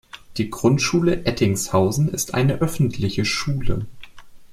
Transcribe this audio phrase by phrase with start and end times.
[0.37, 3.85] Die Grundschule Ettingshausen ist eine öffentliche Schule.